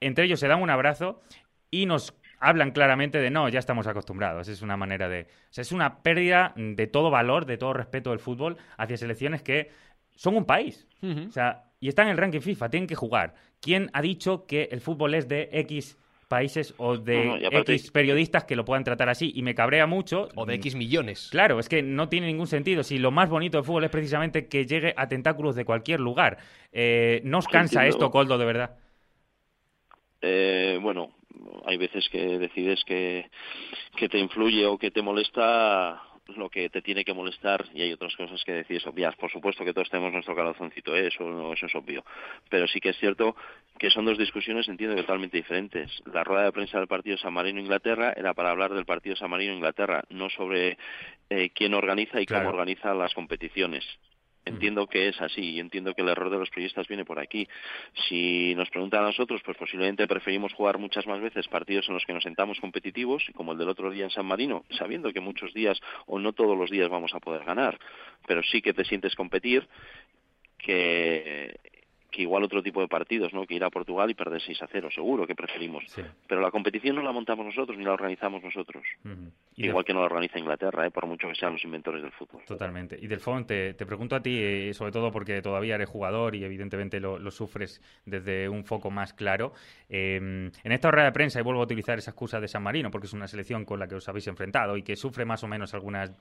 [0.01, 1.21] entre ellos se dan un abrazo
[1.71, 4.49] y nos hablan claramente de no, ya estamos acostumbrados.
[4.49, 5.23] Es una manera de.
[5.23, 9.43] O sea, es una pérdida de todo valor, de todo respeto del fútbol hacia selecciones
[9.43, 9.71] que
[10.15, 10.87] son un país.
[11.03, 11.29] Uh -huh.
[11.29, 13.35] O sea, y están en el ranking FIFA, tienen que jugar.
[13.61, 17.45] ¿Quién ha dicho que el fútbol es de X países o de No, no, y
[17.45, 19.31] aparte- X periodistas que lo puedan tratar así?
[19.35, 20.29] Y me cabrea mucho.
[20.35, 21.29] O de X millones.
[21.31, 22.83] Claro, es que no tiene ningún sentido.
[22.83, 26.39] Si lo más bonito del fútbol es precisamente que llegue a tentáculos de cualquier lugar.
[26.73, 28.07] Eh, ¿No os cansa entiendo.
[28.07, 28.77] esto, Coldo, de verdad?
[30.23, 31.11] Eh, bueno,
[31.67, 33.29] hay veces que decides que,
[33.97, 36.03] que te influye o que te molesta
[36.35, 39.15] lo que te tiene que molestar y hay otras cosas que decís obvias.
[39.17, 41.09] Por supuesto que todos tenemos nuestro corazoncito, ¿eh?
[41.09, 42.05] eso, eso es obvio.
[42.49, 43.37] Pero sí que es cierto
[43.79, 45.91] que son dos discusiones, entiendo, totalmente diferentes.
[46.13, 50.03] La rueda de prensa del partido San Marino-Inglaterra era para hablar del partido San Marino-Inglaterra,
[50.11, 50.79] no sobre
[51.31, 53.85] eh, quién organiza y cómo organiza las competiciones.
[54.47, 57.49] Entiendo que es así y entiendo que el error de los periodistas viene por aquí.
[58.09, 62.05] Si nos preguntan a nosotros, pues posiblemente preferimos jugar muchas más veces partidos en los
[62.05, 65.53] que nos sentamos competitivos, como el del otro día en San Marino, sabiendo que muchos
[65.53, 67.77] días o no todos los días vamos a poder ganar,
[68.29, 69.67] pero sí que te sientes competir,
[70.59, 71.59] que
[72.17, 73.47] que igual otro tipo de partidos, ¿no?
[73.47, 75.85] Que ir a Portugal y perder 6 a 0, seguro que preferimos.
[76.27, 78.83] Pero la competición no la montamos nosotros ni la organizamos nosotros.
[79.57, 80.91] Igual que no la organiza Inglaterra, ¿eh?
[80.91, 82.43] por mucho que sean los inventores del fútbol.
[82.47, 82.99] Totalmente.
[82.99, 86.43] Y del te, te pregunto a ti, eh, sobre todo porque todavía eres jugador y
[86.43, 89.53] evidentemente lo, sufres desde un foco más claro.
[89.91, 92.91] Em, en esta rueda de prensa, y vuelvo a utilizar esa excusa de San Marino,
[92.91, 95.49] porque es una selección con la que os habéis enfrentado y que sufre más o
[95.49, 96.13] menos algunas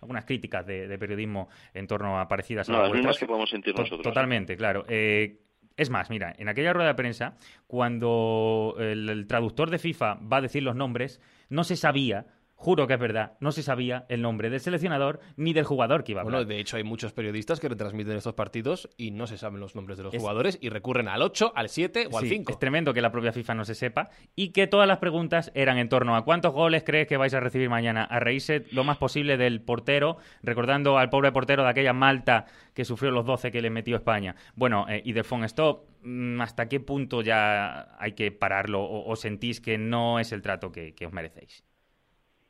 [0.00, 4.02] algunas críticas de, periodismo en torno a parecidas a las mismas que podemos sentir nosotros.
[4.02, 4.84] Totalmente, claro.
[4.88, 5.40] Eh,
[5.76, 7.36] es más, mira, en aquella rueda de prensa,
[7.66, 12.26] cuando el, traductor de FIFA va a decir los nombres, no se sabía
[12.60, 16.12] juro que es verdad, no se sabía el nombre del seleccionador ni del jugador que
[16.12, 16.40] iba a hablar.
[16.40, 19.74] Bueno, de hecho hay muchos periodistas que retransmiten estos partidos y no se saben los
[19.74, 22.52] nombres de los jugadores y recurren al 8, al 7 o al 5.
[22.52, 25.78] Es tremendo que la propia FIFA no se sepa y que todas las preguntas eran
[25.78, 28.98] en torno a cuántos goles crees que vais a recibir mañana, a reírse lo más
[28.98, 32.44] posible del portero, recordando al pobre portero de aquella Malta
[32.74, 34.36] que sufrió los 12 que le metió España.
[34.54, 39.62] Bueno, eh, y de Stop, mm, ¿hasta qué punto ya hay que pararlo o, sentís
[39.62, 41.64] que no es el trato que os merecéis?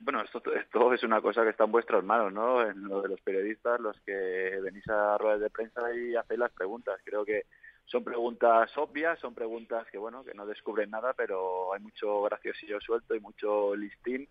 [0.00, 2.66] Bueno, esto, esto es una cosa que está en vuestras manos, ¿no?
[2.66, 6.52] En lo de los periodistas, los que venís a ruedas de prensa y hacéis las
[6.52, 7.00] preguntas.
[7.04, 7.44] Creo que
[7.84, 12.80] son preguntas obvias, son preguntas que, bueno, que no descubren nada, pero hay mucho graciosillo
[12.80, 14.26] suelto y mucho listín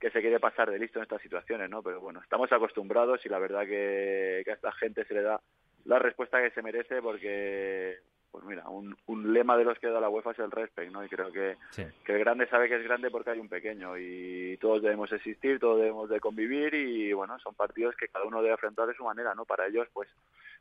[0.00, 1.82] que se quiere pasar de listo en estas situaciones, ¿no?
[1.82, 5.40] Pero bueno, estamos acostumbrados y la verdad que, que a esta gente se le da
[5.84, 7.98] la respuesta que se merece porque
[8.34, 11.04] pues mira, un, un, lema de los que da la UEFA es el respect, ¿no?
[11.04, 11.56] Y creo que,
[12.04, 15.60] que el grande sabe que es grande porque hay un pequeño y todos debemos existir,
[15.60, 19.04] todos debemos de convivir y bueno, son partidos que cada uno debe afrontar de su
[19.04, 19.44] manera, ¿no?
[19.44, 20.08] Para ellos, pues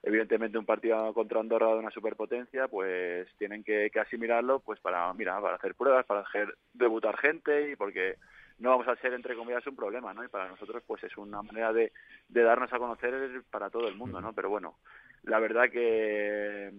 [0.03, 5.12] evidentemente un partido contra Andorra de una superpotencia, pues tienen que, que asimilarlo, pues para,
[5.15, 8.17] mira, para hacer pruebas, para hacer debutar gente y porque
[8.59, 10.23] no vamos a ser entre comillas un problema, ¿no?
[10.23, 11.91] Y para nosotros pues es una manera de,
[12.29, 14.31] de darnos a conocer para todo el mundo, ¿no?
[14.33, 14.77] Pero bueno,
[15.23, 16.71] la verdad que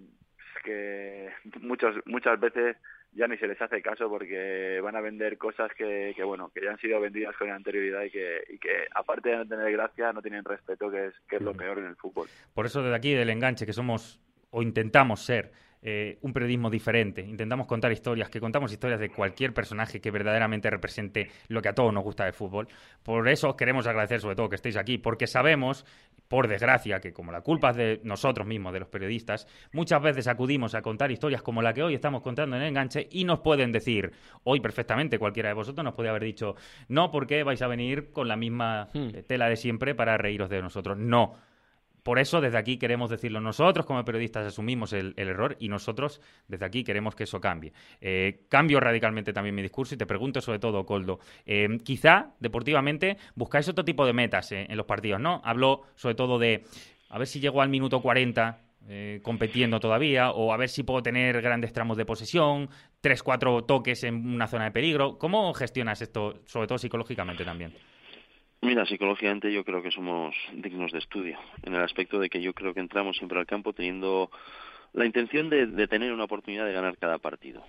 [0.63, 2.77] que muchos, muchas veces
[3.13, 6.63] ya ni se les hace caso porque van a vender cosas que, que bueno que
[6.63, 10.13] ya han sido vendidas con anterioridad y que, y que aparte de no tener gracia
[10.13, 12.29] no tienen respeto que es que es lo peor en el fútbol.
[12.55, 15.53] Por eso desde aquí del enganche que somos o intentamos ser
[15.87, 17.21] eh, un periodismo diferente.
[17.21, 21.75] Intentamos contar historias, que contamos historias de cualquier personaje que verdaderamente represente lo que a
[21.75, 22.69] todos nos gusta del fútbol.
[23.03, 25.85] Por eso queremos agradecer sobre todo que estéis aquí, porque sabemos,
[26.27, 30.27] por desgracia, que como la culpa es de nosotros mismos, de los periodistas, muchas veces
[30.27, 33.41] acudimos a contar historias como la que hoy estamos contando en el enganche y nos
[33.41, 34.11] pueden decir,
[34.45, 36.57] hoy perfectamente cualquiera de vosotros nos puede haber dicho,
[36.89, 39.27] no, porque vais a venir con la misma hmm.
[39.27, 40.97] tela de siempre para reíros de nosotros.
[40.97, 41.35] No
[42.05, 43.41] por eso, desde aquí queremos decirlo.
[43.41, 47.73] Nosotros, como periodistas, asumimos el, error y nosotros, desde aquí, queremos que eso cambie.
[47.99, 51.19] Eh, cambio radicalmente también mi discurso y te pregunto, sobre todo, Coldo.
[51.47, 55.41] Eh, quizá, deportivamente, buscáis otro tipo de metas eh, en los partidos, ¿no?
[55.45, 56.65] Hablo, sobre todo, de
[57.09, 58.61] a ver si llego al minuto 40
[59.23, 62.69] compitiendo todavía, o a ver si puedo tener grandes tramos de posesión,
[63.01, 65.17] tres, cuatro toques en una zona de peligro.
[65.17, 67.73] ¿Cómo gestionas esto, sobre todo psicológicamente también?
[68.65, 72.55] Mira, psicológicamente yo creo que somos dignos de estudio, en el aspecto de que yo
[72.55, 74.31] creo que entramos siempre al campo teniendo
[74.95, 77.63] la intención de, de tener una oportunidad de ganar cada partido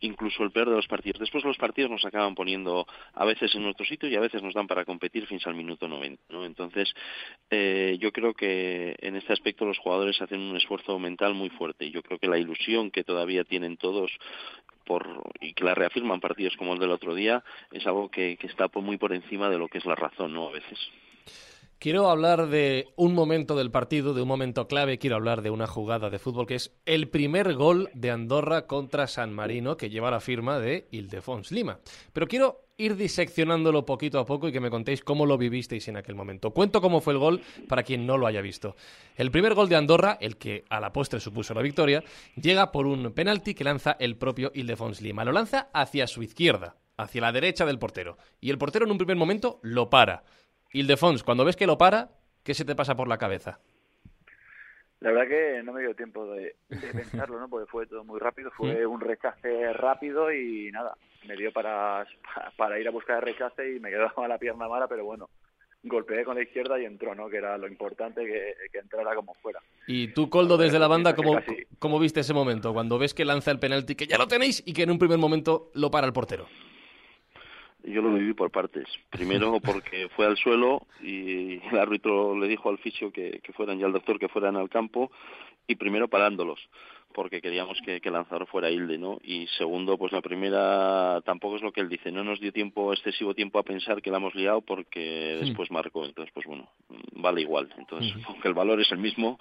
[0.00, 1.20] incluso el peor de los partidos.
[1.20, 4.54] Después los partidos nos acaban poniendo a veces en nuestro sitio y a veces nos
[4.54, 6.22] dan para competir fins al minuto 90.
[6.30, 6.44] ¿no?
[6.44, 6.92] Entonces,
[7.50, 11.90] eh, yo creo que en este aspecto los jugadores hacen un esfuerzo mental muy fuerte.
[11.90, 14.10] Yo creo que la ilusión que todavía tienen todos
[14.90, 15.06] por,
[15.40, 18.66] y que la reafirman partidos como el del otro día es algo que, que está
[18.74, 20.48] muy por encima de lo que es la razón, ¿no?
[20.48, 20.80] A veces.
[21.80, 24.98] Quiero hablar de un momento del partido, de un momento clave.
[24.98, 29.06] Quiero hablar de una jugada de fútbol que es el primer gol de Andorra contra
[29.06, 31.80] San Marino que lleva la firma de Ildefons Lima.
[32.12, 35.96] Pero quiero ir diseccionándolo poquito a poco y que me contéis cómo lo vivisteis en
[35.96, 36.50] aquel momento.
[36.50, 38.76] Cuento cómo fue el gol para quien no lo haya visto.
[39.16, 42.04] El primer gol de Andorra, el que a la postre supuso la victoria,
[42.36, 45.24] llega por un penalti que lanza el propio Ildefons Lima.
[45.24, 48.18] Lo lanza hacia su izquierda, hacia la derecha del portero.
[48.38, 50.24] Y el portero en un primer momento lo para.
[50.72, 52.10] Ildefons, cuando ves que lo para,
[52.44, 53.60] ¿qué se te pasa por la cabeza?
[55.00, 57.48] La verdad que no me dio tiempo de, pensarlo, ¿no?
[57.48, 60.94] Porque fue todo muy rápido, fue un rechace rápido y nada,
[61.26, 62.06] me dio para,
[62.56, 65.30] para ir a buscar el rechace y me quedaba la pierna mala, pero bueno,
[65.82, 67.30] golpeé con la izquierda y entró, ¿no?
[67.30, 69.60] Que era lo importante que, que entrara como fuera.
[69.86, 71.40] Y tú, Coldo, desde la banda, ¿cómo,
[71.78, 72.74] ¿cómo viste ese momento?
[72.74, 75.18] Cuando ves que lanza el penalti, que ya lo tenéis y que en un primer
[75.18, 76.46] momento lo para el portero.
[77.84, 78.86] Yo lo viví por partes.
[79.10, 83.80] Primero porque fue al suelo y el árbitro le dijo al fisio que, que fueran
[83.80, 85.10] y al doctor que fueran al campo
[85.66, 86.58] y primero parándolos
[87.12, 89.18] porque queríamos que, que el lanzador fuera Hilde, ¿no?
[89.22, 92.92] Y segundo, pues la primera tampoco es lo que él dice, no nos dio tiempo,
[92.92, 96.68] excesivo tiempo a pensar que la hemos liado porque después marcó, entonces pues bueno,
[97.12, 97.68] vale igual.
[97.78, 99.38] Entonces, aunque el valor es el mismo,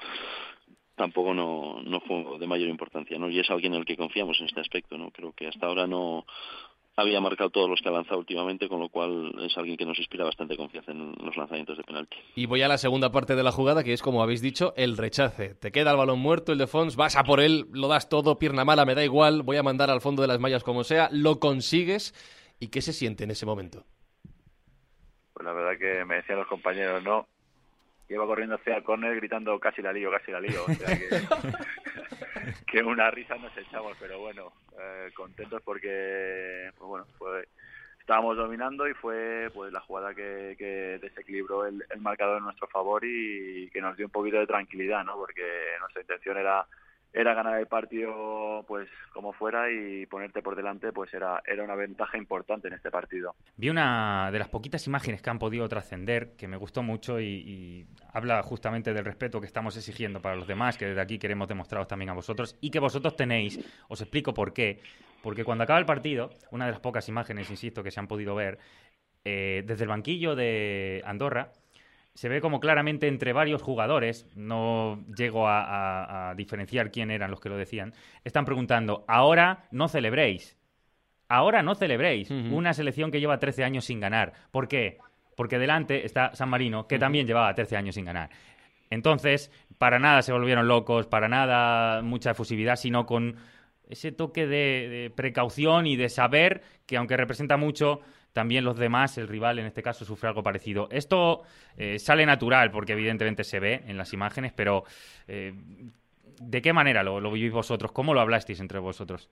[0.95, 3.30] tampoco no, no fue de mayor importancia, ¿no?
[3.30, 5.12] Y es alguien en el que confiamos en este aspecto, ¿no?
[5.12, 6.25] Creo que hasta ahora no
[7.01, 9.97] había marcado todos los que ha lanzado últimamente, con lo cual es alguien que nos
[9.97, 12.17] inspira bastante confianza en los lanzamientos de penalti.
[12.35, 14.97] Y voy a la segunda parte de la jugada, que es, como habéis dicho, el
[14.97, 15.55] rechace.
[15.55, 18.39] Te queda el balón muerto, el de Fons, vas a por él, lo das todo,
[18.39, 21.09] pierna mala, me da igual, voy a mandar al fondo de las mallas como sea,
[21.12, 22.13] lo consigues.
[22.59, 23.85] ¿Y qué se siente en ese momento?
[25.33, 27.25] Pues la verdad que me decían los compañeros, no,
[28.09, 30.63] iba corriendo hacia el córner gritando casi la lío, casi la lío.
[30.67, 31.07] O sea que,
[32.67, 37.47] que una risa nos echamos, pero bueno, eh, contentos porque, pues bueno, fue,
[37.99, 43.03] estábamos dominando y fue pues la jugada que, que desequilibró el, marcador en nuestro favor
[43.05, 45.15] y que nos dio un poquito de tranquilidad, ¿no?
[45.15, 45.43] Porque
[45.79, 46.65] nuestra intención era
[47.11, 51.75] era ganar el partido pues como fuera y ponerte por delante pues era era una
[51.75, 53.35] ventaja importante en este partido.
[53.57, 57.25] Vi una de las poquitas imágenes que han podido trascender que me gustó mucho y,
[57.25, 61.47] y, habla justamente del respeto que estamos exigiendo para los demás, que desde aquí queremos
[61.47, 63.59] demostraros también a vosotros y que vosotros tenéis.
[63.87, 64.79] Os explico por qué.
[65.21, 68.35] Porque cuando acaba el partido, una de las pocas imágenes, insisto, que se han podido
[68.35, 68.57] ver,
[69.25, 71.51] eh, desde el banquillo de Andorra,
[72.13, 77.31] se ve como claramente entre varios jugadores, no llego a, a, a, diferenciar quién eran
[77.31, 77.93] los que lo decían,
[78.23, 80.57] están preguntando, ahora no celebréis,
[81.29, 82.51] ahora no celebréis uh -huh.
[82.51, 84.33] una selección que lleva 13 años sin ganar.
[84.51, 84.97] ¿Por qué?
[85.37, 87.01] Porque delante está San Marino, que uh -huh.
[87.01, 88.29] también llevaba 13 años sin ganar.
[88.89, 93.37] Entonces, para nada se volvieron locos, para nada mucha efusividad, sino con
[93.87, 98.01] ese toque de, de precaución y de saber que aunque representa mucho,
[98.33, 100.87] también los demás, el rival en este caso, sufre algo parecido.
[100.91, 101.43] Esto
[101.77, 104.83] eh, sale natural porque evidentemente se ve en las imágenes, pero
[105.27, 105.53] eh,
[106.39, 107.91] ¿de qué manera lo, vivís vosotros?
[107.91, 109.29] ¿Cómo lo hablasteis entre vosotros?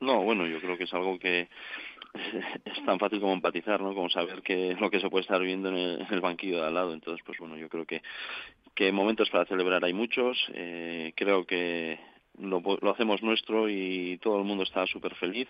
[0.00, 1.48] No, bueno, yo creo que es algo que
[2.64, 3.94] es tan fácil como empatizar, ¿no?
[3.94, 6.66] Como saber que lo que se puede estar viendo en el, en el banquillo de
[6.66, 6.92] al lado.
[6.92, 8.02] Entonces, pues bueno, yo creo que,
[8.74, 10.38] que momentos para celebrar hay muchos.
[10.54, 11.98] Eh, creo que
[12.38, 15.48] lo, lo hacemos nuestro y todo el mundo está súper feliz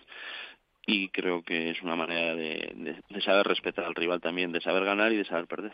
[0.87, 4.61] y creo que es una manera de, de, de, saber respetar al rival también, de
[4.61, 5.73] saber ganar y de saber perder.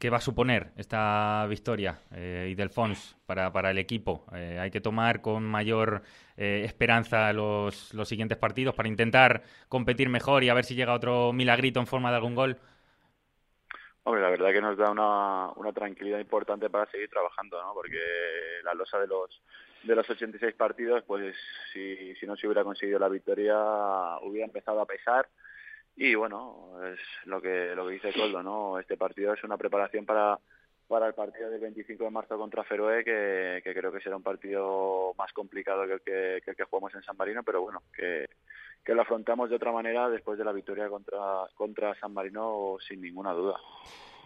[0.00, 4.26] ¿Qué va a suponer esta victoria eh, y del Fons para, para el equipo?
[4.34, 6.02] Eh, ¿Hay que tomar con mayor
[6.36, 10.94] eh, esperanza los, los siguientes partidos para intentar competir mejor y a ver si llega
[10.94, 12.58] otro milagrito en forma de algún gol?
[14.02, 17.72] Hombre, la verdad que nos da una, una tranquilidad importante para seguir trabajando, ¿no?
[17.72, 18.00] Porque
[18.64, 19.40] la losa de los
[19.82, 21.34] de los 86 partidos, pues
[21.72, 23.56] si, si no se hubiera conseguido la victoria,
[24.22, 25.28] hubiera empezado a pesar.
[25.96, 28.78] Y bueno, es lo que lo que dice Coldo, ¿no?
[28.78, 30.38] Este partido es una preparación para,
[30.88, 34.22] para el partido del 25 de marzo contra Feroe, que, que creo que será un
[34.22, 38.28] partido más complicado que el que, el que jugamos en San Marino, pero bueno, que,
[38.84, 41.18] que lo afrontamos de otra manera después de la victoria contra,
[41.54, 43.58] contra San Marino sin ninguna duda.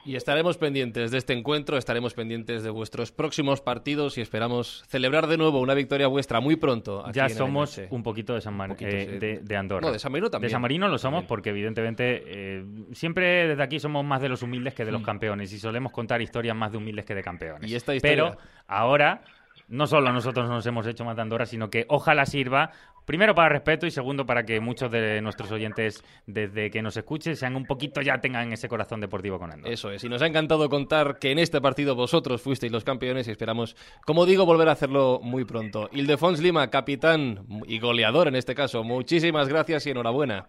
[0.07, 5.27] Y estaremos pendientes de este encuentro, estaremos pendientes de vuestros próximos partidos y esperamos celebrar
[5.27, 7.05] de nuevo una victoria vuestra muy pronto.
[7.13, 9.81] ya somos un poquito de San Marino, eh, de, de, Andorra.
[9.81, 10.49] No, de San Marino también.
[10.49, 11.29] De San Marino lo somos también.
[11.29, 15.05] porque evidentemente eh, siempre desde aquí somos más de los humildes que de los mm.
[15.05, 17.69] campeones y solemos contar historias más de humildes que de campeones.
[17.69, 18.17] Y esta historia...
[18.17, 18.39] Pero
[18.69, 19.23] ahora
[19.69, 22.71] no solo nosotros nos hemos hecho más de Andorra, sino que ojalá sirva
[23.07, 27.37] Primero para respeto y segundo para que muchos de nuestros oyentes, desde que nos escuchen,
[27.37, 29.73] sean un poquito ya tengan ese corazón deportivo con Andorra.
[29.73, 33.29] Eso es, y nos ha encantado contar que en este partido vosotros fuisteis los campeones
[33.29, 35.89] y esperamos, como digo, volver a hacerlo muy pronto.
[35.93, 40.49] Ildefons Lima, capitán y goleador en este caso, muchísimas gracias y enhorabuena.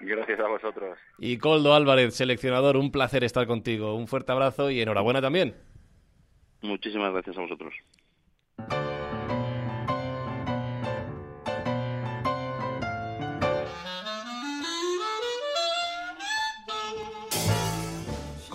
[0.00, 0.98] Gracias a vosotros.
[1.18, 3.94] Y Coldo Álvarez, seleccionador, un placer estar contigo.
[3.94, 5.54] Un fuerte abrazo y enhorabuena también.
[6.60, 7.72] Muchísimas gracias a vosotros.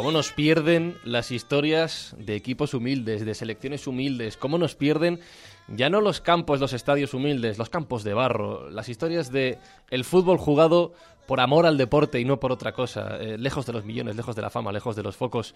[0.01, 4.35] ¿Cómo nos pierden las historias de equipos humildes, de selecciones humildes?
[4.35, 5.19] ¿Cómo nos pierden
[5.67, 9.59] ya no los campos, los estadios humildes, los campos de barro, las historias de
[9.91, 10.95] el fútbol jugado
[11.27, 14.35] por amor al deporte y no por otra cosa, eh, lejos de los millones, lejos
[14.35, 15.53] de la fama, lejos de los focos?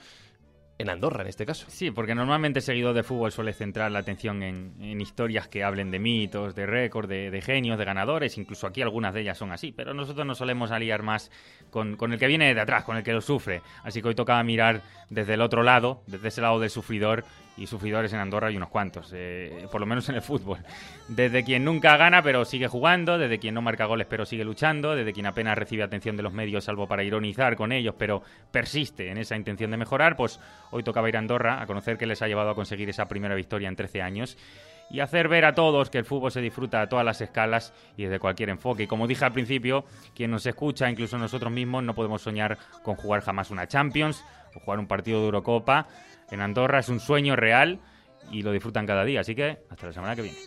[0.78, 1.66] En Andorra en este caso.
[1.70, 6.00] Sí, porque normalmente seguidor de fútbol suele centrar la atención en, historias que hablen de
[6.00, 9.94] mitos, de récords, de, genios, de ganadores, incluso aquí algunas de ellas son así, pero
[9.94, 11.32] nosotros nos solemos aliar más
[11.70, 13.62] con, con, el que viene de atrás, con el que lo sufre.
[13.84, 17.26] Así que hoy tocaba mirar desde el otro lado, desde ese lado del sufridor,
[17.58, 20.60] y sufridores en Andorra hay unos cuantos, eh, por lo menos en el fútbol.
[21.08, 24.96] Desde quien nunca gana pero sigue jugando, desde quien no marca goles pero sigue luchando,
[24.96, 29.10] desde quien apenas recibe atención de los medios salvo para ironizar con ellos pero persiste
[29.10, 30.40] en esa intención de mejorar, pues
[30.72, 33.36] hoy tocaba ir a Andorra a conocer qué les ha llevado a conseguir esa primera
[33.36, 34.38] victoria en 13 años
[34.90, 38.04] y hacer ver a todos que el fútbol se disfruta a todas las escalas y
[38.04, 38.84] desde cualquier enfoque.
[38.84, 42.96] Y como dije al principio, quien nos escucha, incluso nosotros mismos, no podemos soñar con
[42.96, 45.88] jugar jamás una Champions o jugar un partido de Eurocopa
[46.36, 47.80] en Andorra es un sueño real
[48.32, 49.22] y lo disfrutan cada día.
[49.22, 50.38] Así que hasta la semana que viene.